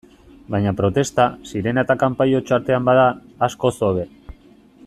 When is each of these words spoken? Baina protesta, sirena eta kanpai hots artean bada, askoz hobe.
Baina 0.53 0.71
protesta, 0.79 1.25
sirena 1.51 1.83
eta 1.87 1.97
kanpai 2.05 2.29
hots 2.39 2.57
artean 2.59 2.91
bada, 2.91 3.07
askoz 3.49 3.77
hobe. 3.91 4.09